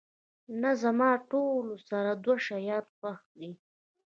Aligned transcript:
نه، 0.61 0.71
زما 0.83 1.11
ټول 1.31 1.65
سره 1.89 2.11
دوه 2.23 2.37
شیان 2.47 2.83
خوښ 2.97 3.19
دي. 3.39 3.51